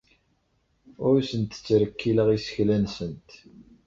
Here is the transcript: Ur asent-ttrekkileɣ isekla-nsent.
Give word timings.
Ur 1.05 1.13
asent-ttrekkileɣ 1.21 2.27
isekla-nsent. 2.37 3.29